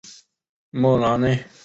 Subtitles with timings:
[0.71, 1.45] 莫拉内。